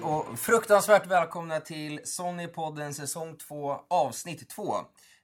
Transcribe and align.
Hej 0.00 0.08
och 0.08 0.38
fruktansvärt 0.38 1.06
välkomna 1.06 1.60
till 1.60 2.00
Sonnypodden 2.04 2.94
säsong 2.94 3.36
2 3.36 3.80
avsnitt 3.88 4.48
2. 4.48 4.74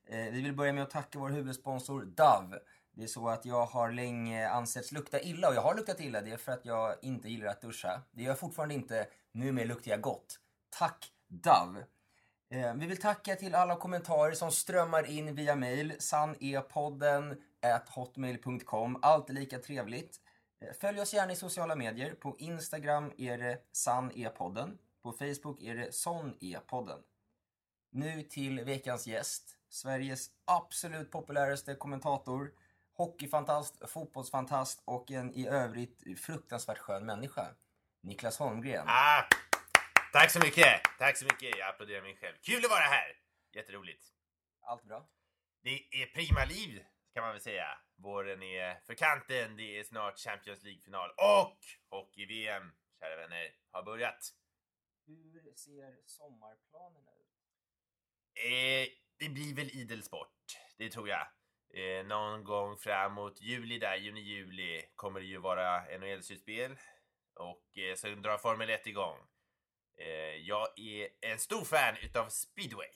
Eh, 0.08 0.32
vi 0.32 0.42
vill 0.42 0.54
börja 0.54 0.72
med 0.72 0.82
att 0.82 0.90
tacka 0.90 1.18
vår 1.18 1.28
huvudsponsor 1.28 2.04
Dove. 2.04 2.58
Det 2.96 3.02
är 3.02 3.06
så 3.06 3.28
att 3.28 3.44
jag 3.44 3.66
har 3.66 3.90
länge 3.90 4.48
ansetts 4.48 4.92
lukta 4.92 5.20
illa 5.20 5.48
och 5.48 5.54
jag 5.54 5.62
har 5.62 5.74
luktat 5.74 6.00
illa. 6.00 6.20
Det 6.20 6.30
är 6.30 6.36
för 6.36 6.52
att 6.52 6.64
jag 6.64 6.94
inte 7.02 7.28
gillar 7.28 7.46
att 7.46 7.60
duscha. 7.60 8.02
Det 8.12 8.22
gör 8.22 8.30
jag 8.30 8.38
fortfarande 8.38 8.74
inte. 8.74 9.06
Numera 9.32 9.64
luktar 9.64 9.90
jag 9.90 10.00
gott. 10.00 10.38
Tack 10.78 11.12
Dove. 11.28 11.80
Eh, 12.50 12.74
vi 12.74 12.86
vill 12.86 13.00
tacka 13.00 13.36
till 13.36 13.54
alla 13.54 13.76
kommentarer 13.76 14.32
som 14.32 14.50
strömmar 14.50 15.10
in 15.10 15.34
via 15.34 15.56
mail. 15.56 15.92
Sannepodden 15.98 17.42
hotmail.com. 17.88 18.98
Alltid 19.02 19.34
lika 19.34 19.58
trevligt. 19.58 20.20
Följ 20.74 21.00
oss 21.00 21.14
gärna 21.14 21.32
i 21.32 21.36
sociala 21.36 21.76
medier. 21.76 22.14
På 22.14 22.36
Instagram 22.38 23.12
är 23.18 23.38
det 23.38 23.58
sannepodden. 23.72 24.78
På 25.02 25.12
Facebook 25.12 25.62
är 25.62 25.74
det 25.74 25.92
sonepodden. 25.92 27.02
Nu 27.90 28.22
till 28.22 28.64
veckans 28.64 29.06
gäst. 29.06 29.56
Sveriges 29.68 30.30
absolut 30.44 31.10
populäraste 31.10 31.74
kommentator. 31.74 32.52
Hockeyfantast, 32.96 33.90
fotbollsfantast 33.90 34.82
och 34.84 35.10
en 35.10 35.34
i 35.34 35.48
övrigt 35.48 36.20
fruktansvärt 36.20 36.78
skön 36.78 37.06
människa. 37.06 37.46
Niklas 38.02 38.38
Holmgren. 38.38 38.84
Ah, 38.88 39.22
tack 40.12 40.30
så 40.30 40.38
mycket! 40.38 40.80
Tack 40.98 41.16
så 41.16 41.24
mycket. 41.24 41.58
Jag 41.58 41.68
applåderar 41.68 42.02
mig 42.02 42.16
själv. 42.16 42.34
Kul 42.42 42.64
att 42.64 42.70
vara 42.70 42.80
här! 42.80 43.16
Jätteroligt. 43.52 44.02
Allt 44.62 44.84
bra? 44.84 45.06
Det 45.62 46.02
är 46.02 46.06
prima 46.06 46.44
liv 46.44 46.84
kan 47.16 47.24
man 47.24 47.32
väl 47.32 47.40
säga. 47.40 47.78
Våren 47.96 48.42
är 48.42 48.80
för 48.86 48.94
kanten. 48.94 49.56
Det 49.56 49.78
är 49.78 49.84
snart 49.84 50.18
Champions 50.18 50.62
League-final 50.62 51.10
och 51.10 51.58
hockey-VM, 51.90 52.72
kära 53.00 53.16
vänner, 53.16 53.54
har 53.70 53.82
börjat. 53.82 54.34
Hur 55.06 55.52
ser 55.54 55.96
sommarplanerna 56.06 57.10
ut? 57.10 57.36
Eh, 58.34 58.88
det 59.18 59.28
blir 59.28 59.54
väl 59.54 59.70
idel 59.70 60.02
sport, 60.02 60.58
det 60.78 60.90
tror 60.90 61.08
jag. 61.08 61.26
Eh, 61.74 62.06
någon 62.06 62.44
gång 62.44 62.76
framåt 62.76 63.40
juli 63.40 63.78
där, 63.78 63.96
juni-juli, 63.96 64.82
kommer 64.94 65.20
det 65.20 65.26
ju 65.26 65.38
vara 65.38 65.98
NHL-slutspel. 65.98 66.76
Och 67.34 67.78
eh, 67.78 67.94
så 67.94 68.08
drar 68.08 68.38
Formel 68.38 68.70
1 68.70 68.86
igång. 68.86 69.18
Eh, 69.98 70.36
jag 70.36 70.78
är 70.78 71.08
en 71.20 71.38
stor 71.38 71.64
fan 71.64 71.96
utav 72.02 72.28
speedway. 72.28 72.90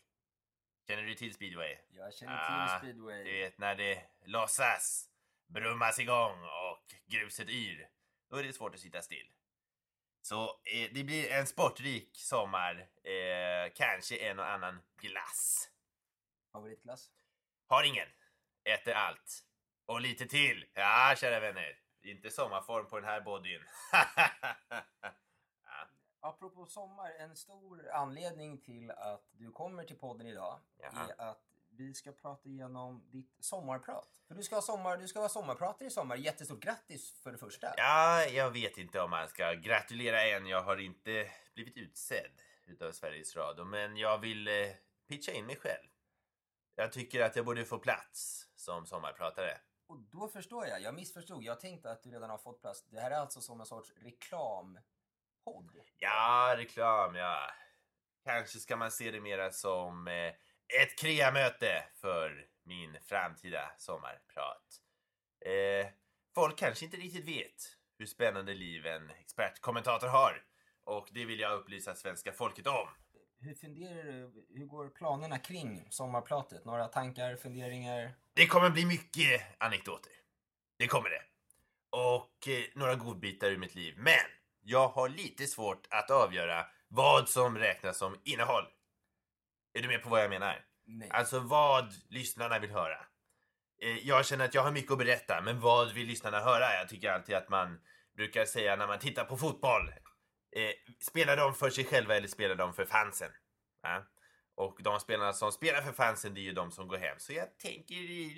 Känner 0.90 1.02
du 1.02 1.14
till 1.14 1.34
speedway? 1.34 1.76
Jag 1.90 2.14
känner 2.14 2.36
till 2.36 2.74
Ah, 2.74 2.78
speedway. 2.78 3.24
Du 3.24 3.32
vet 3.32 3.58
när 3.58 3.74
det 3.74 4.02
lossas, 4.24 5.08
brummas 5.46 5.98
igång 5.98 6.42
och 6.44 6.94
gruset 7.06 7.48
yr. 7.48 7.88
Då 8.30 8.36
är 8.36 8.42
det 8.42 8.52
svårt 8.52 8.74
att 8.74 8.80
sitta 8.80 9.02
still. 9.02 9.26
Så 10.22 10.44
eh, 10.44 10.90
det 10.92 11.04
blir 11.04 11.30
en 11.30 11.46
sportrik 11.46 12.10
sommar. 12.16 12.88
Eh, 13.04 13.72
kanske 13.74 14.16
en 14.16 14.38
och 14.38 14.50
annan 14.50 14.82
glass. 15.00 15.70
Favoritglass? 16.52 17.10
Har 17.66 17.84
ingen. 17.84 18.08
Äter 18.64 18.94
allt. 18.94 19.44
Och 19.86 20.00
lite 20.00 20.26
till. 20.26 20.66
Ja, 20.74 21.14
kära 21.16 21.40
vänner. 21.40 21.78
Inte 22.02 22.30
sommarform 22.30 22.86
på 22.86 23.00
den 23.00 23.08
här 23.08 23.20
bodyn. 23.20 23.62
Apropå 26.20 26.66
sommar, 26.66 27.10
en 27.18 27.36
stor 27.36 27.90
anledning 27.90 28.58
till 28.60 28.90
att 28.90 29.24
du 29.32 29.50
kommer 29.50 29.84
till 29.84 29.98
podden 29.98 30.26
idag 30.26 30.58
Jaha. 30.78 31.08
är 31.18 31.30
att 31.30 31.42
vi 31.68 31.94
ska 31.94 32.12
prata 32.12 32.48
igenom 32.48 33.02
ditt 33.10 33.36
sommarprat. 33.40 34.08
För 34.28 34.34
du 34.34 34.42
ska, 34.42 34.54
ha 34.54 34.62
sommar, 34.62 34.96
du 34.96 35.08
ska 35.08 35.18
vara 35.18 35.28
sommarpratare 35.28 35.88
i 35.88 35.90
sommar. 35.90 36.16
Jättestort 36.16 36.60
grattis 36.60 37.12
för 37.22 37.32
det 37.32 37.38
första. 37.38 37.74
ja, 37.76 38.24
jag 38.24 38.50
vet 38.50 38.78
inte 38.78 39.00
om 39.00 39.10
man 39.10 39.28
ska 39.28 39.52
gratulera 39.52 40.22
än. 40.22 40.46
Jag 40.46 40.62
har 40.62 40.76
inte 40.76 41.30
blivit 41.54 41.76
utsedd 41.76 42.42
utav 42.66 42.92
Sveriges 42.92 43.36
Radio. 43.36 43.64
Men 43.64 43.96
jag 43.96 44.18
vill 44.18 44.48
eh, 44.48 44.54
pitcha 45.08 45.32
in 45.32 45.46
mig 45.46 45.56
själv. 45.56 45.88
Jag 46.74 46.92
tycker 46.92 47.20
att 47.20 47.36
jag 47.36 47.44
borde 47.44 47.64
få 47.64 47.78
plats 47.78 48.48
som 48.54 48.86
sommarpratare. 48.86 49.58
Och 49.86 49.98
då 49.98 50.28
förstår 50.28 50.66
jag, 50.66 50.82
jag 50.82 50.94
missförstod. 50.94 51.42
Jag 51.42 51.60
tänkte 51.60 51.90
att 51.90 52.02
du 52.02 52.10
redan 52.10 52.30
har 52.30 52.38
fått 52.38 52.60
plats. 52.60 52.84
Det 52.90 53.00
här 53.00 53.10
är 53.10 53.16
alltså 53.16 53.40
som 53.40 53.60
en 53.60 53.66
sorts 53.66 53.92
reklampodd. 55.46 55.70
Ja, 55.98 56.54
reklam, 56.56 57.14
ja. 57.14 57.50
Kanske 58.24 58.58
ska 58.58 58.76
man 58.76 58.90
se 58.90 59.10
det 59.10 59.20
mera 59.20 59.50
som 59.50 60.08
eh, 60.08 60.34
ett 60.82 60.98
kreamöte 60.98 61.84
för 61.94 62.46
min 62.64 62.96
framtida 63.02 63.70
sommarprat. 63.78 64.64
Eh, 65.46 65.92
folk 66.34 66.58
kanske 66.58 66.84
inte 66.84 66.96
riktigt 66.96 67.28
vet 67.28 67.76
hur 67.98 68.06
spännande 68.06 68.54
liv 68.54 68.86
en 68.86 69.10
expertkommentator 69.10 70.08
har. 70.08 70.44
Och 70.84 71.08
det 71.10 71.24
vill 71.24 71.40
jag 71.40 71.52
upplysa 71.52 71.94
svenska 71.94 72.32
folket 72.32 72.66
om. 72.66 72.88
Hur 73.40 73.54
funderar 73.54 74.04
du? 74.04 74.46
Hur 74.54 74.66
går 74.66 74.88
planerna 74.88 75.38
kring 75.38 75.86
sommarpratet? 75.90 76.64
Några 76.64 76.88
tankar, 76.88 77.36
funderingar? 77.36 78.14
Det 78.34 78.46
kommer 78.46 78.70
bli 78.70 78.86
mycket 78.86 79.42
anekdoter. 79.58 80.12
Det 80.78 80.86
kommer 80.86 81.10
det. 81.10 81.22
Och 81.90 82.48
eh, 82.48 82.64
några 82.74 82.94
godbitar 82.94 83.50
ur 83.50 83.58
mitt 83.58 83.74
liv. 83.74 83.94
Men 83.98 84.39
jag 84.62 84.88
har 84.88 85.08
lite 85.08 85.46
svårt 85.46 85.86
att 85.90 86.10
avgöra 86.10 86.66
vad 86.88 87.28
som 87.28 87.58
räknas 87.58 87.98
som 87.98 88.20
innehåll. 88.24 88.64
Är 89.74 89.82
du 89.82 89.88
med 89.88 90.02
på 90.02 90.08
vad 90.08 90.22
jag 90.22 90.30
menar? 90.30 90.64
Nej. 90.86 91.08
Alltså 91.10 91.38
vad 91.38 91.92
lyssnarna 92.08 92.58
vill 92.58 92.70
höra. 92.70 92.98
Eh, 93.82 93.98
jag 93.98 94.26
känner 94.26 94.44
att 94.44 94.54
jag 94.54 94.62
har 94.62 94.72
mycket 94.72 94.92
att 94.92 94.98
berätta, 94.98 95.40
men 95.40 95.60
vad 95.60 95.92
vill 95.92 96.06
lyssnarna 96.06 96.40
höra? 96.40 96.74
Jag 96.74 96.88
tycker 96.88 97.12
alltid 97.12 97.34
att 97.34 97.48
man 97.48 97.80
brukar 98.16 98.44
säga 98.44 98.76
när 98.76 98.86
man 98.86 98.98
tittar 98.98 99.24
på 99.24 99.36
fotboll. 99.36 99.88
Eh, 100.56 100.70
spelar 101.00 101.36
de 101.36 101.54
för 101.54 101.70
sig 101.70 101.84
själva 101.84 102.16
eller 102.16 102.28
spelar 102.28 102.54
de 102.54 102.74
för 102.74 102.84
fansen? 102.84 103.30
Ja? 103.82 104.04
Och 104.54 104.78
de 104.82 105.00
spelarna 105.00 105.32
som 105.32 105.52
spelar 105.52 105.82
för 105.82 105.92
fansen, 105.92 106.34
det 106.34 106.40
är 106.40 106.42
ju 106.42 106.52
de 106.52 106.70
som 106.70 106.88
går 106.88 106.96
hem. 106.96 107.16
Så 107.18 107.32
jag 107.32 107.58
tänker 107.58 107.94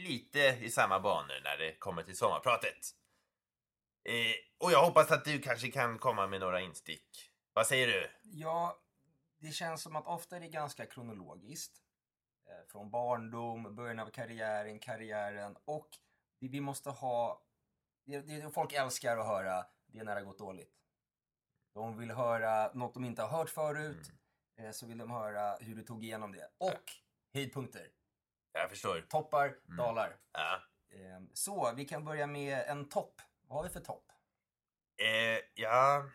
lite 0.09 0.59
i 0.61 0.71
samma 0.71 1.01
banor 1.01 1.41
när 1.45 1.57
det 1.57 1.79
kommer 1.79 2.03
till 2.03 2.17
sommarpratet. 2.17 2.79
Eh, 4.05 4.35
och 4.59 4.73
jag 4.73 4.85
hoppas 4.85 5.11
att 5.11 5.25
du 5.25 5.39
kanske 5.41 5.71
kan 5.71 5.99
komma 5.99 6.27
med 6.27 6.41
några 6.41 6.61
instick. 6.61 7.31
Vad 7.53 7.67
säger 7.67 7.87
du? 7.87 8.11
Ja, 8.23 8.79
det 9.39 9.51
känns 9.53 9.83
som 9.83 9.97
att 9.97 10.07
ofta 10.07 10.37
är 10.37 10.41
det 10.41 10.49
ganska 10.49 10.87
kronologiskt. 10.87 11.83
Eh, 12.49 12.67
Från 12.69 12.91
barndom, 12.91 13.75
början 13.75 13.99
av 13.99 14.11
karriären, 14.11 14.79
karriären 14.79 15.57
och 15.65 15.89
det 16.41 16.49
vi 16.49 16.61
måste 16.61 16.91
ha... 16.91 17.43
Det, 18.05 18.21
det 18.21 18.51
folk 18.51 18.73
älskar 18.73 19.17
att 19.19 19.27
höra, 19.27 19.67
det 19.87 19.99
är 19.99 20.05
när 20.05 20.15
det 20.15 20.21
har 20.21 20.27
gått 20.27 20.39
dåligt. 20.39 20.73
De 21.75 21.99
vill 21.99 22.11
höra 22.11 22.73
något 22.75 22.95
de 22.95 23.05
inte 23.05 23.23
har 23.23 23.39
hört 23.39 23.51
förut, 23.51 24.13
eh, 24.59 24.71
så 24.71 24.87
vill 24.87 24.99
de 24.99 25.11
höra 25.11 25.57
hur 25.61 25.75
du 25.75 25.83
tog 25.83 26.05
igenom 26.05 26.33
det. 26.33 26.51
Och 26.59 26.93
höjdpunkter. 27.35 27.89
Jag 28.53 28.71
förstår. 28.71 29.01
Toppar, 29.01 29.57
dalar. 29.77 30.17
Ja. 30.33 30.63
Eh, 30.91 31.23
Så, 31.33 31.73
vi 31.77 31.85
kan 31.85 32.05
börja 32.05 32.27
med 32.27 32.65
en 32.69 32.89
topp. 32.89 33.21
Vad 33.53 33.59
har 33.59 33.69
vi 33.69 33.73
för 33.73 33.81
topp? 33.81 34.05
Eh, 35.01 35.41
ja... 35.55 36.11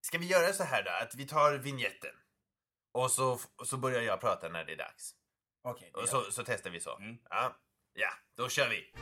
Ska 0.00 0.18
vi 0.18 0.26
göra 0.26 0.52
så 0.52 0.64
här 0.64 0.82
då? 0.82 0.90
Att 0.90 1.14
vi 1.14 1.26
tar 1.26 1.58
vignetten. 1.58 2.14
Och 2.92 3.10
så, 3.10 3.38
så 3.64 3.76
börjar 3.76 4.02
jag 4.02 4.20
prata 4.20 4.48
när 4.48 4.64
det 4.64 4.72
är 4.72 4.76
dags. 4.76 5.14
Okej, 5.62 5.90
det 5.94 6.00
Och 6.00 6.08
så, 6.08 6.22
så 6.32 6.44
testar 6.44 6.70
vi 6.70 6.80
så. 6.80 6.96
Mm. 6.96 7.18
Ja. 7.30 7.56
ja, 7.92 8.10
då 8.36 8.48
kör 8.48 8.68
vi. 8.68 8.92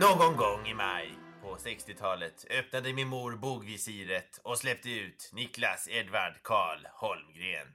Någon 0.00 0.36
gång 0.36 0.66
i 0.66 0.74
maj 0.74 1.18
på 1.42 1.56
60-talet 1.56 2.44
öppnade 2.50 2.92
min 2.92 3.08
mor 3.08 3.36
bogvisiret 3.36 4.40
och 4.42 4.58
släppte 4.58 4.90
ut 4.90 5.30
Niklas 5.32 5.88
Edvard 5.88 6.42
Karl 6.42 6.86
Holmgren. 6.92 7.74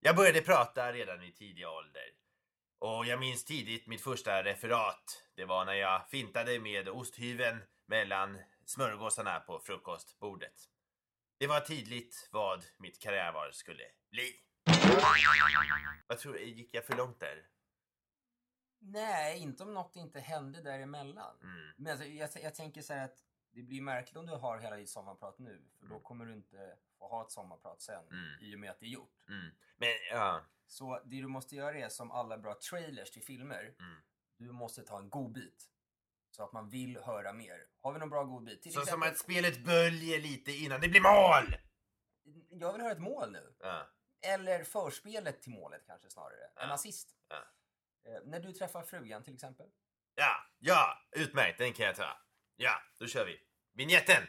Jag 0.00 0.16
började 0.16 0.40
prata 0.40 0.92
redan 0.92 1.22
i 1.22 1.32
tidig 1.32 1.68
ålder. 1.68 2.02
Och 2.78 3.06
jag 3.06 3.20
minns 3.20 3.44
tidigt 3.44 3.86
mitt 3.86 4.00
första 4.00 4.44
referat. 4.44 5.22
Det 5.36 5.44
var 5.44 5.64
när 5.64 5.72
jag 5.72 6.10
fintade 6.10 6.58
med 6.60 6.88
osthyveln 6.88 7.58
mellan 7.86 8.38
smörgåsarna 8.66 9.40
på 9.40 9.60
frukostbordet. 9.60 10.54
Det 11.38 11.46
var 11.46 11.60
tydligt 11.60 12.28
vad 12.32 12.64
mitt 12.78 13.02
karriärval 13.02 13.52
skulle 13.52 13.84
bli. 14.10 14.32
Vad 16.06 16.18
tror 16.18 16.32
du, 16.32 16.44
gick 16.44 16.74
jag 16.74 16.84
för 16.84 16.96
långt 16.96 17.20
där? 17.20 17.42
Nej, 18.78 19.38
inte 19.38 19.62
om 19.62 19.74
något 19.74 19.96
inte 19.96 20.20
hände 20.20 20.62
däremellan. 20.62 21.36
Mm. 21.42 21.72
Men 21.76 21.92
alltså, 21.92 22.06
jag, 22.06 22.30
jag 22.42 22.54
tänker 22.54 22.82
så 22.82 22.92
här 22.92 23.04
att 23.04 23.24
det 23.50 23.62
blir 23.62 23.80
märkligt 23.82 24.16
om 24.16 24.26
du 24.26 24.32
har 24.32 24.58
hela 24.58 24.76
ditt 24.76 24.90
sommarprat 24.90 25.38
nu. 25.38 25.62
För 25.80 25.86
då 25.86 26.00
kommer 26.00 26.24
du 26.26 26.32
inte 26.32 26.76
få 26.98 27.08
ha 27.08 27.22
ett 27.24 27.30
sommarprat 27.30 27.82
sen 27.82 28.04
Mm. 28.10 28.40
i 28.40 28.54
och 28.54 28.58
med 28.58 28.70
att 28.70 28.80
det 28.80 28.86
är 28.86 28.90
gjort. 28.90 29.24
Mm. 29.28 29.50
Men 29.76 29.88
ja, 30.10 30.44
Så 30.66 31.00
det 31.04 31.20
du 31.20 31.26
måste 31.26 31.56
göra 31.56 31.78
är 31.78 31.88
som 31.88 32.10
alla 32.10 32.38
bra 32.38 32.54
trailers 32.70 33.10
till 33.10 33.22
filmer. 33.22 33.74
Mm. 33.78 34.00
Du 34.36 34.52
måste 34.52 34.82
ta 34.82 34.98
en 34.98 35.10
godbit. 35.10 35.64
Så 36.30 36.44
att 36.44 36.52
man 36.52 36.68
vill 36.68 36.96
höra 36.98 37.32
mer. 37.32 37.66
Har 37.80 37.92
vi 37.92 37.98
någon 37.98 38.10
bra 38.10 38.24
godbit? 38.24 38.62
Till 38.62 38.72
Så 38.72 38.80
som 38.80 38.82
exempel- 38.82 39.08
att 39.10 39.18
spelet 39.18 39.64
böljer 39.64 40.20
lite 40.20 40.52
innan 40.52 40.80
det 40.80 40.88
blir 40.88 41.00
mål! 41.00 41.56
Jag 42.50 42.72
vill 42.72 42.82
höra 42.82 42.92
ett 42.92 42.98
mål 43.00 43.32
nu. 43.32 43.54
Ja. 43.60 43.86
Eller 44.20 44.64
förspelet 44.64 45.42
till 45.42 45.52
målet 45.52 45.86
kanske 45.86 46.10
snarare. 46.10 46.44
En 46.44 46.68
Ja. 46.68 46.74
assist. 46.74 47.16
Ja. 47.28 47.44
Eh, 48.04 48.20
när 48.24 48.40
du 48.40 48.52
träffar 48.52 48.82
frugan 48.82 49.22
till 49.22 49.34
exempel. 49.34 49.66
Ja, 50.14 50.36
ja, 50.58 50.98
utmärkt, 51.12 51.58
den 51.58 51.72
kan 51.72 51.86
jag 51.86 51.96
ta. 51.96 52.18
Ja, 52.56 52.82
då 52.98 53.06
kör 53.06 53.26
vi. 53.26 53.40
Vinjetten! 53.74 54.22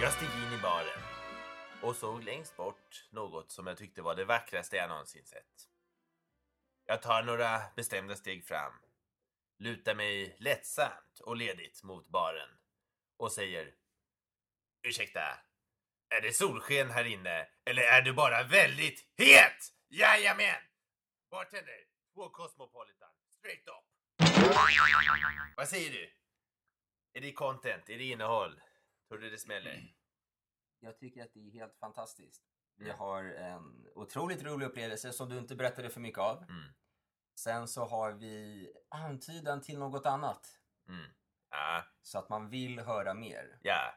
Jag 0.00 0.12
steg 0.12 0.28
in 0.28 0.58
i 0.58 0.62
baren 0.62 1.00
och 1.82 1.96
såg 1.96 2.24
längst 2.24 2.56
bort 2.56 3.08
något 3.10 3.50
som 3.50 3.66
jag 3.66 3.76
tyckte 3.76 4.02
var 4.02 4.14
det 4.14 4.24
vackraste 4.24 4.76
jag 4.76 4.88
någonsin 4.88 5.24
sett. 5.24 5.73
Jag 6.86 7.02
tar 7.02 7.22
några 7.22 7.62
bestämda 7.76 8.16
steg 8.16 8.46
fram, 8.46 8.72
lutar 9.58 9.94
mig 9.94 10.36
lättsamt 10.38 11.20
och 11.20 11.36
ledigt 11.36 11.82
mot 11.82 12.08
baren 12.08 12.48
och 13.16 13.32
säger 13.32 13.74
Ursäkta, 14.82 15.38
är 16.08 16.20
det 16.20 16.32
solsken 16.32 16.90
här 16.90 17.04
inne 17.04 17.48
eller 17.64 17.82
är 17.82 18.02
du 18.02 18.12
bara 18.12 18.42
väldigt 18.42 19.08
het? 19.16 19.72
Jajamän! 19.88 20.62
Bartender, 21.30 21.84
två 22.14 22.28
Cosmopolitan, 22.28 23.10
straight 23.28 23.68
up. 23.68 23.84
Vad 25.56 25.68
säger 25.68 25.90
du? 25.90 26.12
Är 27.12 27.20
det 27.20 27.32
content? 27.32 27.90
Är 27.90 27.98
det 27.98 28.04
innehåll? 28.04 28.60
Tror 29.08 29.18
du 29.18 29.30
det 29.30 29.38
smäller? 29.38 29.94
Jag 30.80 30.98
tycker 30.98 31.22
att 31.22 31.34
det 31.34 31.40
är 31.40 31.50
helt 31.50 31.78
fantastiskt. 31.78 32.44
Vi 32.76 32.84
Mm. 32.84 32.98
har 32.98 33.24
en 33.24 33.86
otroligt 33.94 34.42
rolig 34.42 34.66
upplevelse 34.66 35.12
som 35.12 35.28
du 35.28 35.38
inte 35.38 35.54
berättade 35.54 35.90
för 35.90 36.00
mycket 36.00 36.18
av. 36.20 36.42
Mm. 36.42 36.64
Sen 37.38 37.68
så 37.68 37.84
har 37.84 38.12
vi 38.12 38.68
antydan 38.88 39.60
till 39.60 39.78
något 39.78 40.06
annat. 40.06 40.58
Mm. 40.88 41.06
Ja, 41.50 41.82
Så 42.02 42.18
att 42.18 42.28
man 42.28 42.48
vill 42.50 42.80
höra 42.80 43.14
mer. 43.14 43.58
ja. 43.62 43.94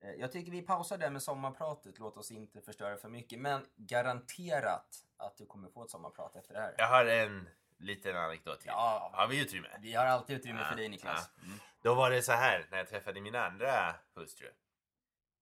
Eh, 0.00 0.10
Jag 0.10 0.32
tycker 0.32 0.52
vi 0.52 0.62
pausar 0.62 0.98
där 0.98 1.10
med 1.10 1.22
sommarpratet. 1.22 1.98
Låt 1.98 2.16
oss 2.16 2.30
inte 2.30 2.60
förstöra 2.60 2.96
för 2.96 3.08
mycket. 3.08 3.38
Men 3.38 3.66
garanterat 3.76 5.04
att 5.16 5.36
du 5.36 5.46
kommer 5.46 5.68
få 5.70 5.84
ett 5.84 5.90
sommarprat 5.90 6.36
efter 6.36 6.54
det 6.54 6.60
här. 6.60 6.74
Jag 6.78 6.88
har 6.88 7.04
en 7.06 7.48
liten 7.78 8.16
anekdot 8.16 8.60
till. 8.60 8.68
Ja. 8.68 9.10
Har 9.14 9.26
vi 9.28 9.42
utrymme? 9.42 9.68
Vi 9.80 9.94
har 9.94 10.06
alltid 10.06 10.36
utrymme 10.36 10.60
Ja, 10.60 10.66
för 10.66 10.76
dig 10.76 10.88
Niklas. 10.88 11.30
Mm. 11.42 11.58
Då 11.82 11.94
var 11.94 12.10
det 12.10 12.22
så 12.22 12.32
här 12.32 12.66
när 12.70 12.78
jag 12.78 12.88
träffade 12.88 13.20
min 13.20 13.34
andra 13.34 13.94
hustru. 14.14 14.46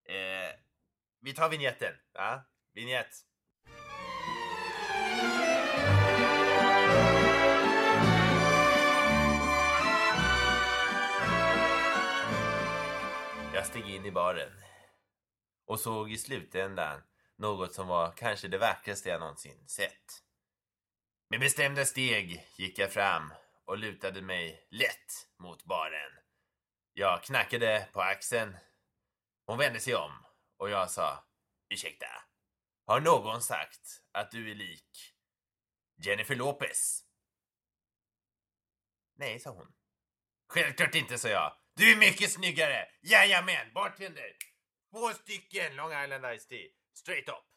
Eh, 0.05 0.55
vi 1.21 1.35
tar 1.35 1.49
vignetten. 1.49 1.95
Ja? 2.13 2.45
Vignett. 2.75 3.27
Jag 13.55 13.67
steg 13.67 13.91
in 13.91 14.07
i 14.07 14.11
baren 14.11 14.53
och 15.67 15.81
såg 15.81 16.13
i 16.13 16.19
slutändan 16.19 17.03
något 17.39 17.75
som 17.75 17.89
var 17.89 18.13
kanske 18.17 18.49
det 18.49 18.59
vackraste 18.59 19.09
jag 19.09 19.21
någonsin 19.21 19.69
sett. 19.69 20.23
Med 21.31 21.41
bestämda 21.41 21.85
steg 21.85 22.47
gick 22.57 22.79
jag 22.79 22.93
fram 22.93 23.33
och 23.65 23.79
lutade 23.79 24.23
mig 24.23 24.67
lätt 24.71 25.29
mot 25.39 25.65
baren. 25.65 26.13
Jag 26.93 27.23
knackade 27.23 27.89
på 27.93 28.01
axeln. 28.01 28.57
Hon 29.47 29.59
vände 29.59 29.81
sig 29.81 29.95
om 29.95 30.26
och 30.57 30.71
jag 30.71 30.91
sa 30.91 31.25
Ursäkta, 31.69 32.07
har 32.87 33.01
någon 33.01 33.43
sagt 33.43 34.03
att 34.13 34.31
du 34.31 34.51
är 34.51 34.55
lik 34.55 35.15
Jennifer 35.97 36.35
Lopez? 36.35 37.03
Nej, 39.15 39.41
sa 39.41 39.51
hon. 39.51 39.73
Självklart 40.49 40.95
inte, 40.95 41.19
sa 41.19 41.29
jag. 41.29 41.57
Du 41.75 41.93
är 41.93 41.97
mycket 41.97 42.33
snyggare! 42.33 42.89
Jajamän, 43.03 43.73
bartender! 43.75 44.37
Två 44.91 45.11
stycken 45.11 45.77
Long 45.77 46.03
Island 46.05 46.25
Iced 46.35 46.49
Tea. 46.49 46.69
Straight 46.95 47.29
up. 47.29 47.56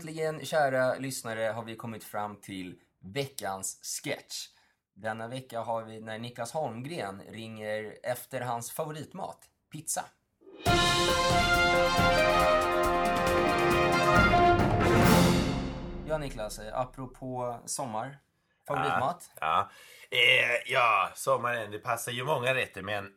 Äntligen, 0.00 0.44
kära 0.44 0.94
lyssnare, 0.94 1.42
har 1.42 1.64
vi 1.64 1.76
kommit 1.76 2.04
fram 2.04 2.36
till 2.36 2.80
veckans 3.00 3.80
sketch. 3.82 4.46
Denna 4.94 5.28
vecka 5.28 5.60
har 5.60 5.84
vi 5.84 6.00
när 6.00 6.18
Niklas 6.18 6.52
Holmgren 6.52 7.22
ringer 7.28 7.96
efter 8.02 8.40
hans 8.40 8.72
favoritmat, 8.72 9.38
pizza. 9.72 10.04
Ja, 16.08 16.18
Niklas, 16.18 16.58
eh, 16.58 16.80
apropå 16.80 17.60
sommar, 17.66 18.18
favoritmat? 18.66 19.30
Ja, 19.40 19.70
eh, 20.10 20.72
ja 20.72 21.10
sommaren, 21.14 21.70
det 21.70 21.78
passar 21.78 22.12
ju 22.12 22.24
många 22.24 22.54
rätter 22.54 22.82
men 22.82 23.12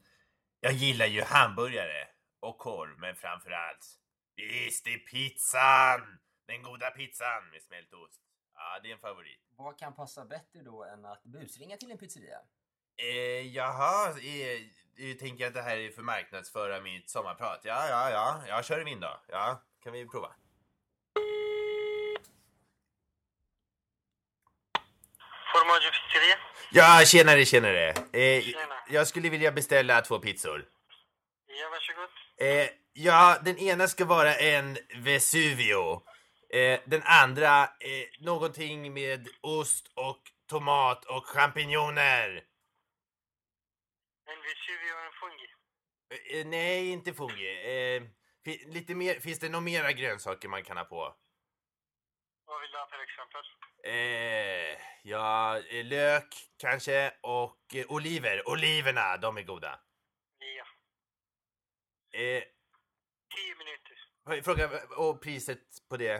jag 0.60 0.72
gillar 0.72 1.06
ju 1.06 1.22
hamburgare 1.22 2.06
och 2.40 2.58
korv, 2.58 2.98
men 2.98 3.14
framför 3.14 3.50
allt 3.50 3.99
visst 4.46 4.84
det 4.84 4.94
är 4.94 4.98
pizzan! 4.98 6.18
Den 6.46 6.62
goda 6.62 6.90
pizzan 6.90 7.50
med 7.52 7.62
smält 7.62 7.92
ost. 7.94 8.20
Ja, 8.54 8.80
det 8.82 8.88
är 8.88 8.92
en 8.92 8.98
favorit. 9.00 9.40
Vad 9.56 9.78
kan 9.78 9.94
passa 9.94 10.24
bättre 10.24 10.62
då 10.62 10.84
än 10.84 11.04
att 11.04 11.22
busringa 11.24 11.76
till 11.76 11.90
en 11.90 11.98
pizzeria? 11.98 12.38
Eh, 12.96 13.46
jaha, 13.56 14.10
eh, 14.10 14.60
eh, 15.10 15.16
tänker 15.16 15.44
jag 15.44 15.48
att 15.48 15.54
det 15.54 15.62
här 15.62 15.76
är 15.76 15.90
för 15.90 16.02
marknadsföra 16.02 16.80
mitt 16.80 17.10
sommarprat. 17.10 17.60
Ja, 17.64 17.88
ja, 17.88 18.10
ja, 18.10 18.42
jag 18.48 18.64
kör 18.64 18.84
min 18.84 19.00
då. 19.00 19.20
Ja, 19.28 19.62
kan 19.82 19.92
vi 19.92 20.06
prova? 20.06 20.34
Formaggio 25.52 25.90
pizzeria? 25.90 26.36
Ja, 26.72 27.04
tjenare, 27.06 27.44
tjenare. 27.44 27.88
Eh, 27.88 28.42
Tjena. 28.42 28.74
jag 28.88 29.08
skulle 29.08 29.28
vilja 29.28 29.52
beställa 29.52 30.00
två 30.02 30.18
pizzor. 30.18 30.64
Ja, 31.46 31.68
varsågod. 31.70 32.08
Eh, 32.38 32.68
ja, 32.92 33.38
den 33.44 33.58
ena 33.58 33.88
ska 33.88 34.04
vara 34.04 34.34
en 34.34 34.78
Vesuvio. 34.96 36.02
Eh, 36.52 36.80
den 36.86 37.02
andra, 37.04 37.62
eh, 37.62 38.06
någonting 38.20 38.94
med 38.94 39.28
ost 39.40 39.92
och 39.94 40.22
tomat 40.46 41.04
och 41.04 41.26
champinjoner. 41.26 42.44
En 44.26 44.40
Vesuvio 44.42 44.92
och 44.94 45.04
en 45.06 45.12
fungi. 45.20 45.48
Eh, 46.40 46.46
nej, 46.46 46.90
inte 46.90 47.14
fungi. 47.14 47.48
Eh, 47.96 48.02
lite 48.66 48.94
mer, 48.94 49.20
finns 49.20 49.38
det 49.38 49.48
några 49.48 49.60
mera 49.64 49.92
grönsaker 49.92 50.48
man 50.48 50.64
kan 50.64 50.76
ha 50.76 50.84
på? 50.84 51.16
Vad 52.44 52.60
vill 52.60 52.70
du 52.70 52.78
ha 52.78 52.88
för 52.88 53.02
exempel? 53.02 53.42
Eh, 53.84 54.78
ja, 55.02 55.58
eh, 55.58 55.84
lök 55.84 56.34
kanske 56.56 57.12
och 57.22 57.74
eh, 57.74 57.86
oliver. 57.88 58.48
Oliverna, 58.48 59.16
de 59.16 59.36
är 59.36 59.42
goda. 59.42 59.80
Ja. 60.38 60.64
Eh, 62.18 62.42
Tio 63.34 63.54
minuter. 63.54 63.96
får 63.96 63.96
jag 63.96 64.09
fråga, 64.44 64.70
och 64.96 65.22
priset 65.22 65.88
på 65.88 65.96
det? 65.96 66.14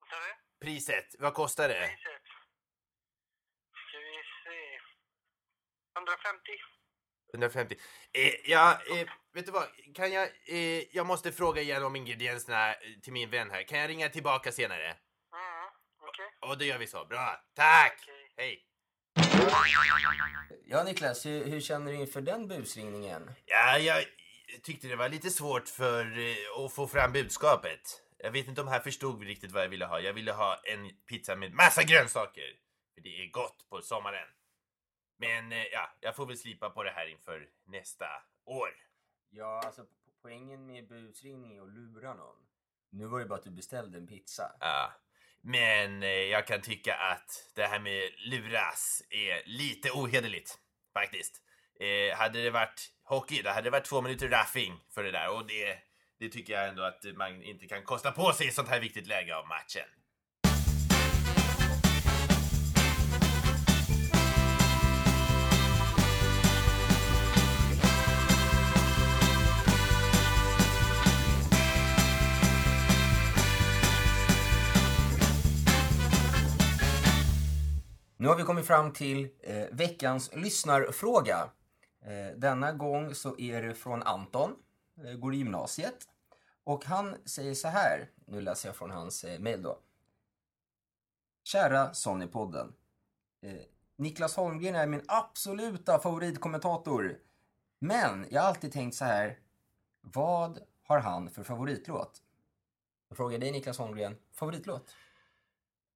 Vad 0.00 0.08
sa 0.08 0.16
du? 0.16 0.66
Priset, 0.66 1.14
vad 1.18 1.34
kostar 1.34 1.68
det? 1.68 1.74
Priset? 1.74 2.22
Ska 3.88 3.98
vi 3.98 4.22
se. 4.44 4.80
150. 5.96 6.52
150. 7.34 7.76
Eh, 8.12 8.50
ja, 8.50 8.80
eh, 8.90 9.08
vet 9.32 9.46
du 9.46 9.52
vad? 9.52 9.68
Kan 9.94 10.12
jag, 10.12 10.28
eh, 10.46 10.96
jag 10.96 11.06
måste 11.06 11.32
fråga 11.32 11.62
igen 11.62 11.84
om 11.84 11.96
ingredienserna 11.96 12.74
till 13.02 13.12
min 13.12 13.30
vän 13.30 13.50
här. 13.50 13.62
Kan 13.62 13.78
jag 13.78 13.90
ringa 13.90 14.08
tillbaka 14.08 14.52
senare? 14.52 14.86
Mm, 14.86 14.96
okej. 16.00 16.50
Och 16.50 16.58
då 16.58 16.64
gör 16.64 16.78
vi 16.78 16.86
så. 16.86 17.04
Bra. 17.04 17.40
Tack! 17.54 17.98
Okej. 18.02 18.32
Hej! 18.36 18.66
Ja, 20.64 20.82
Niklas, 20.82 21.26
hur, 21.26 21.44
hur 21.44 21.60
känner 21.60 21.92
du 21.92 21.98
inför 21.98 22.20
den 22.20 22.48
busringningen? 22.48 23.30
Ja, 23.44 23.78
jag 23.78 24.04
tyckte 24.62 24.88
det 24.88 24.96
var 24.96 25.08
lite 25.08 25.30
svårt 25.30 25.68
för 25.68 26.18
eh, 26.18 26.64
att 26.64 26.72
få 26.72 26.86
fram 26.86 27.12
budskapet. 27.12 27.80
Jag 28.18 28.30
vet 28.30 28.48
inte 28.48 28.60
om 28.60 28.68
här 28.68 28.80
förstod 28.80 29.22
riktigt 29.22 29.52
vad 29.52 29.62
jag 29.62 29.68
ville 29.68 29.86
ha. 29.86 30.00
Jag 30.00 30.12
ville 30.12 30.32
ha 30.32 30.60
en 30.64 30.90
pizza 31.06 31.36
med 31.36 31.52
massa 31.52 31.82
grönsaker. 31.82 32.56
För 32.94 33.00
det 33.00 33.08
är 33.24 33.30
gott 33.30 33.66
på 33.68 33.82
sommaren. 33.82 34.28
Men 35.18 35.52
eh, 35.52 35.64
ja, 35.64 35.96
jag 36.00 36.16
får 36.16 36.26
väl 36.26 36.38
slipa 36.38 36.70
på 36.70 36.82
det 36.82 36.90
här 36.90 37.06
inför 37.06 37.48
nästa 37.66 38.06
år. 38.44 38.70
Ja, 39.30 39.60
alltså 39.66 39.82
po- 39.82 40.10
poängen 40.22 40.66
med 40.66 40.88
busringning 40.88 41.56
är 41.56 41.62
att 41.62 41.68
lura 41.68 42.14
någon. 42.14 42.36
Nu 42.90 43.06
var 43.06 43.18
det 43.20 43.26
bara 43.26 43.38
att 43.38 43.44
du 43.44 43.50
beställde 43.50 43.98
en 43.98 44.06
pizza. 44.06 44.56
Ja. 44.60 44.92
Men 45.40 46.02
eh, 46.02 46.08
jag 46.08 46.46
kan 46.46 46.60
tycka 46.60 46.94
att 46.94 47.50
det 47.54 47.66
här 47.66 47.80
med 47.80 48.10
luras 48.18 49.02
är 49.10 49.42
lite 49.46 49.90
ohederligt, 49.90 50.58
faktiskt. 50.92 51.42
Eh, 51.80 52.16
hade 52.16 52.42
det 52.42 52.50
varit 52.50 52.88
hockey, 53.04 53.42
då 53.42 53.50
hade 53.50 53.62
det 53.62 53.70
varit 53.70 53.84
två 53.84 54.00
minuter 54.00 54.28
raffing 54.28 54.80
för 54.94 55.04
det 55.04 55.10
där. 55.10 55.28
Och 55.28 55.46
det, 55.46 55.78
det 56.18 56.28
tycker 56.28 56.52
jag 56.52 56.68
ändå 56.68 56.82
att 56.82 57.04
man 57.16 57.42
inte 57.42 57.66
kan 57.66 57.82
kosta 57.82 58.12
på 58.12 58.32
sig 58.32 58.46
i 58.46 58.50
sånt 58.50 58.68
här 58.68 58.80
viktigt 58.80 59.06
läge 59.06 59.36
av 59.36 59.48
matchen. 59.48 59.88
Nu 78.22 78.28
har 78.28 78.36
vi 78.36 78.42
kommit 78.42 78.66
fram 78.66 78.92
till 78.92 79.28
eh, 79.42 79.64
veckans 79.72 80.30
lyssnarfråga. 80.34 81.50
Eh, 82.04 82.36
denna 82.36 82.72
gång 82.72 83.14
så 83.14 83.38
är 83.38 83.62
det 83.62 83.74
från 83.74 84.02
Anton, 84.02 84.56
eh, 85.04 85.12
går 85.12 85.34
i 85.34 85.36
gymnasiet. 85.36 86.08
Och 86.64 86.84
han 86.84 87.16
säger 87.24 87.54
så 87.54 87.68
här, 87.68 88.10
nu 88.26 88.40
läser 88.40 88.68
jag 88.68 88.76
från 88.76 88.90
hans 88.90 89.24
mejl 89.24 89.42
mail 89.42 89.62
då. 89.62 89.78
Kära 91.44 91.94
Sonnypodden. 91.94 92.72
Niklas 93.96 94.36
Holmgren 94.36 94.74
är 94.74 94.86
min 94.86 95.02
absoluta 95.08 95.98
favoritkommentator. 95.98 97.18
Men 97.78 98.26
jag 98.30 98.42
har 98.42 98.48
alltid 98.48 98.72
tänkt 98.72 98.94
så 98.94 99.04
här. 99.04 99.38
Vad 100.00 100.58
har 100.82 100.98
han 100.98 101.30
för 101.30 101.42
favoritlåt? 101.42 102.22
Jag 103.08 103.16
frågar 103.16 103.38
dig 103.38 103.52
Niklas 103.52 103.78
Holmgren, 103.78 104.16
favoritlåt? 104.32 104.94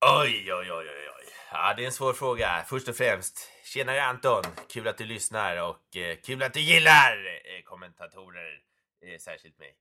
Oj, 0.00 0.52
oj, 0.52 0.72
oj, 0.72 0.88
oj. 0.88 1.05
Ja, 1.52 1.74
det 1.76 1.82
är 1.82 1.86
en 1.86 1.92
svår 1.92 2.12
fråga. 2.12 2.64
Först 2.68 2.88
och 2.88 2.96
främst, 2.96 3.50
tjenare 3.64 4.02
Anton! 4.02 4.42
Kul 4.68 4.88
att 4.88 4.98
du 4.98 5.04
lyssnar 5.04 5.62
och 5.62 5.96
eh, 5.96 6.16
kul 6.16 6.42
att 6.42 6.54
du 6.54 6.60
gillar 6.60 7.26
eh, 7.26 7.62
kommentatorer, 7.64 8.62
eh, 9.00 9.18
särskilt 9.18 9.58
mig. 9.58 9.78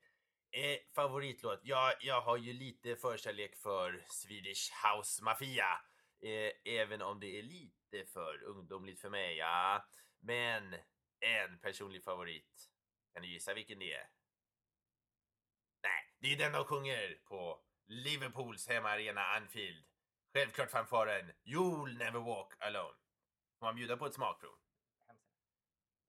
Eh, 0.52 0.78
favoritlåt? 0.96 1.60
Ja, 1.64 1.94
jag 2.00 2.22
har 2.22 2.38
ju 2.38 2.54
lite 2.54 2.96
förkärlek 2.96 3.56
för 3.56 4.06
Swedish 4.10 4.72
House 4.86 5.24
Mafia. 5.24 5.82
Eh, 6.24 6.74
även 6.74 7.02
om 7.02 7.20
det 7.20 7.40
är 7.40 7.44
lite 7.44 8.12
för 8.14 8.44
ungdomligt 8.44 9.02
för 9.02 9.10
mig, 9.10 9.38
ja. 9.38 9.86
Men 10.20 10.74
en 11.20 11.60
personlig 11.62 12.04
favorit. 12.04 12.70
Kan 13.14 13.22
du 13.22 13.30
gissa 13.30 13.54
vilken 13.54 13.80
det 13.80 13.94
är? 13.94 14.08
Nej, 15.84 16.14
det 16.20 16.34
är 16.34 16.38
den 16.38 16.52
de 16.52 16.66
sjunger 16.66 17.18
på 17.26 17.62
Liverpools 17.88 18.68
hemmaarena 18.68 19.22
Anfield. 19.22 19.86
Självklart 20.36 20.72
fanfaren 20.72 21.32
You'll 21.46 21.98
never 21.98 22.20
walk 22.20 22.54
alone. 22.60 22.96
Får 23.60 23.66
man 23.66 23.76
bjuda 23.76 23.98
på 23.98 24.06
ett 24.06 24.14
smakprov? 24.14 24.52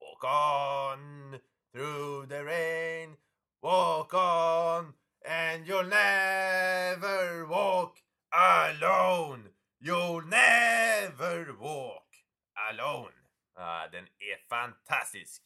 Walk 0.01 0.25
on 0.25 1.39
through 1.73 2.29
the 2.29 2.45
rain 2.45 3.17
Walk 3.63 4.15
on 4.15 4.95
and 5.29 5.67
you'll 5.67 5.89
never 5.89 7.45
walk 7.45 7.99
alone 8.31 9.43
You'll 9.81 10.27
never 10.29 11.53
walk 11.53 12.25
alone 12.71 13.13
ah, 13.55 13.89
Den 13.93 14.05
är 14.05 14.49
fantastisk! 14.49 15.43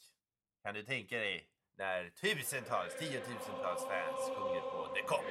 Kan 0.63 0.75
du 0.75 0.83
tänka 0.83 1.19
dig 1.19 1.49
när 1.79 2.11
tusentals, 2.11 2.99
tiotusentals 2.99 3.87
fans 3.87 4.37
sjunger 4.37 4.61
på 4.61 4.95
The 4.95 5.03
Cop? 5.03 5.25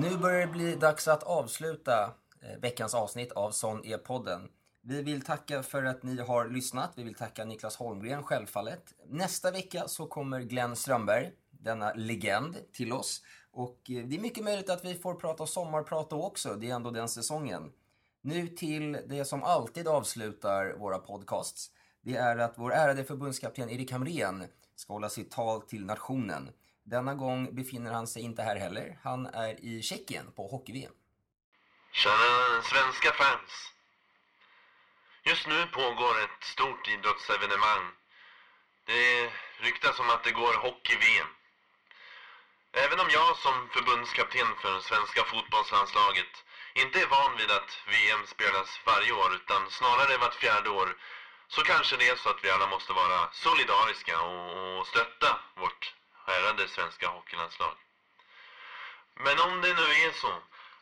Nu 0.00 0.16
börjar 0.16 0.40
det 0.40 0.52
bli 0.52 0.74
dags 0.74 1.08
att 1.08 1.22
avsluta 1.22 2.02
eh, 2.42 2.60
veckans 2.60 2.94
avsnitt 2.94 3.32
av 3.32 3.50
Sån 3.50 3.84
är 3.84 3.98
podden. 3.98 4.48
Vi 4.82 5.02
vill 5.02 5.22
tacka 5.22 5.62
för 5.62 5.84
att 5.84 6.02
ni 6.02 6.20
har 6.20 6.48
lyssnat. 6.48 6.92
Vi 6.94 7.02
vill 7.02 7.14
tacka 7.14 7.44
Niklas 7.44 7.76
Holmgren 7.76 8.22
självfallet. 8.22 8.94
Nästa 9.06 9.50
vecka 9.50 9.88
så 9.88 10.06
kommer 10.06 10.40
Glenn 10.40 10.76
Strömberg, 10.76 11.32
denna 11.62 11.92
legend, 11.94 12.56
till 12.72 12.92
oss. 12.92 13.22
Och 13.52 13.90
eh, 13.90 14.04
det 14.04 14.16
är 14.16 14.20
mycket 14.20 14.44
möjligt 14.44 14.70
att 14.70 14.84
vi 14.84 14.94
får 14.94 15.14
prata 15.14 15.46
sommarprat 15.46 16.10
då 16.10 16.22
också. 16.24 16.54
Det 16.54 16.70
är 16.70 16.74
ändå 16.74 16.90
den 16.90 17.08
säsongen. 17.08 17.72
Nu 18.22 18.48
till 18.48 18.98
det 19.06 19.24
som 19.24 19.42
alltid 19.42 19.88
avslutar 19.88 20.74
våra 20.78 20.98
podcasts. 20.98 21.70
Det 22.02 22.16
är 22.16 22.38
att 22.38 22.58
vår 22.58 22.72
ärade 22.72 23.04
förbundskapten 23.04 23.70
Erik 23.70 23.92
Hamrén 23.92 24.44
ska 24.76 24.92
hålla 24.92 25.08
sitt 25.08 25.30
tal 25.30 25.60
till 25.60 25.84
nationen. 25.86 26.50
Denna 26.82 27.14
gång 27.14 27.54
befinner 27.54 27.92
han 27.92 28.06
sig 28.06 28.22
inte 28.22 28.42
här 28.42 28.56
heller. 28.56 28.98
Han 29.02 29.26
är 29.26 29.64
i 29.64 29.82
Tjeckien 29.82 30.32
på 30.36 30.46
hockey-VM. 30.46 30.92
Kära 31.92 32.62
svenska 32.62 33.12
fans. 33.12 33.50
Just 35.24 35.46
nu 35.46 35.66
pågår 35.66 36.14
ett 36.24 36.44
stort 36.54 36.88
idrottsevenemang. 36.88 37.84
Det 38.86 39.30
ryktas 39.66 40.00
om 40.00 40.10
att 40.10 40.24
det 40.24 40.32
går 40.32 40.54
hockey-VM. 40.66 41.30
Om 43.30 43.36
jag 43.36 43.52
som 43.52 43.68
förbundskapten 43.68 44.46
för 44.62 44.80
svenska 44.80 45.24
fotbollslandslaget 45.24 46.44
inte 46.74 47.00
är 47.00 47.06
van 47.06 47.36
vid 47.36 47.50
att 47.50 47.78
VM 47.86 48.26
spelas 48.26 48.80
varje 48.84 49.12
år 49.12 49.34
utan 49.34 49.70
snarare 49.70 50.18
vart 50.18 50.34
fjärde 50.34 50.70
år 50.70 50.96
så 51.48 51.62
kanske 51.62 51.96
det 51.96 52.08
är 52.08 52.16
så 52.16 52.28
att 52.28 52.44
vi 52.44 52.50
alla 52.50 52.66
måste 52.66 52.92
vara 52.92 53.28
solidariska 53.32 54.22
och 54.22 54.86
stötta 54.86 55.38
vårt 55.56 55.94
ärade 56.26 56.68
svenska 56.68 57.08
hockeylandslag. 57.08 57.74
Men 59.14 59.38
om 59.40 59.60
det 59.60 59.74
nu 59.74 59.86
är 60.06 60.12
så 60.12 60.32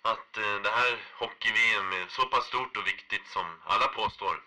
att 0.02 0.36
eh, 0.36 0.54
det 0.64 0.70
här 0.70 1.04
hockey-VM 1.18 1.92
är 1.92 2.06
så 2.08 2.26
pass 2.26 2.46
stort 2.46 2.76
och 2.76 2.86
viktigt 2.86 3.26
som 3.26 3.46
alla 3.64 3.88
påstår. 3.88 4.42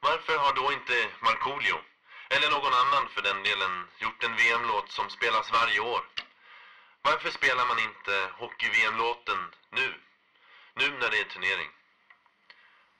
Varför 0.00 0.36
har 0.38 0.52
då 0.52 0.72
inte 0.72 1.10
Markoolio, 1.20 1.80
eller 2.28 2.50
någon 2.50 2.74
annan 2.74 3.08
för 3.08 3.22
den 3.22 3.42
delen, 3.42 3.86
gjort 3.98 4.24
en 4.24 4.36
VM-låt 4.36 4.90
som 4.90 5.10
spelas 5.10 5.52
varje 5.52 5.80
år? 5.80 6.02
Varför 7.02 7.30
spelar 7.30 7.66
man 7.66 7.78
inte 7.78 8.14
hockey-VM-låten 8.38 9.38
nu? 9.78 9.88
Nu 10.74 10.86
när 11.00 11.10
det 11.10 11.20
är 11.20 11.24
turnering. 11.24 11.70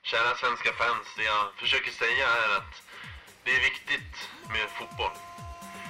Kära 0.03 0.37
svenska 0.37 0.73
fans, 0.73 1.07
det 1.17 1.25
jag 1.25 1.55
försöker 1.63 1.93
säga 1.93 2.27
är 2.29 2.57
att 2.59 2.75
det 3.45 3.51
är 3.57 3.63
viktigt 3.71 4.15
med 4.55 4.67
fotboll. 4.79 5.17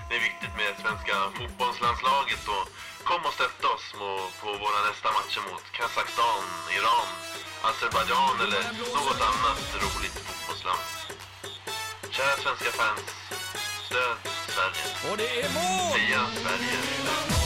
Det 0.09 0.17
är 0.17 0.21
viktigt 0.31 0.55
med 0.61 0.73
svenska 0.83 1.17
fotbollslandslaget 1.39 2.49
och 2.55 2.65
kom 3.09 3.23
och 3.27 3.35
stötta 3.39 3.69
oss 3.75 3.87
på 4.41 4.49
våra 4.65 4.81
nästa 4.89 5.09
matcher 5.17 5.43
mot 5.51 5.65
Kazakstan, 5.73 6.45
Iran, 6.79 7.09
Azerbajdzjan 7.69 8.37
eller 8.45 8.63
något 8.97 9.21
annat 9.31 9.63
roligt 9.83 10.19
fotbollsland. 10.27 10.85
Kära 12.11 12.37
svenska 12.45 12.71
fans, 12.81 13.07
stöd 13.87 14.17
Sverige. 14.55 14.87
Och 15.11 15.17
det 15.17 15.41
är 15.41 15.49
mål! 15.55 15.99
Heja 15.99 16.27
Sverige! 16.43 17.40